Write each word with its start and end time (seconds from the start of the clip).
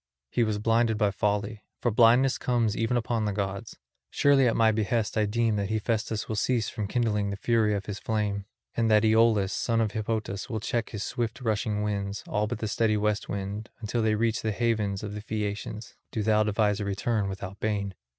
He 0.31 0.43
was 0.43 0.57
blinded 0.57 0.97
by 0.97 1.11
folly. 1.11 1.63
For 1.79 1.91
blindness 1.91 2.39
comes 2.39 2.75
even 2.75 2.97
upon 2.97 3.25
the 3.25 3.31
gods. 3.31 3.77
Surely 4.09 4.47
at 4.47 4.55
my 4.55 4.71
behest 4.71 5.15
I 5.15 5.27
deem 5.27 5.57
that 5.57 5.69
Hephaestus 5.69 6.27
will 6.27 6.35
cease 6.35 6.69
from 6.69 6.87
kindling 6.87 7.29
the 7.29 7.35
fury 7.35 7.75
of 7.75 7.85
his 7.85 7.99
flame, 7.99 8.45
and 8.75 8.89
that 8.89 9.05
Aeolus, 9.05 9.53
son 9.53 9.79
of 9.79 9.91
Hippotas, 9.91 10.49
will 10.49 10.59
check 10.59 10.89
his 10.89 11.03
swift 11.03 11.39
rushing 11.41 11.83
winds, 11.83 12.23
all 12.27 12.47
but 12.47 12.57
the 12.57 12.67
steady 12.67 12.97
west 12.97 13.29
wind, 13.29 13.69
until 13.79 14.01
they 14.01 14.15
reach 14.15 14.41
the 14.41 14.51
havens 14.51 15.03
of 15.03 15.13
the 15.13 15.21
Phaeacians; 15.21 15.93
do 16.11 16.23
thou 16.23 16.41
devise 16.41 16.79
a 16.79 16.83
return 16.85 17.29
without 17.29 17.59
bane. 17.59 17.93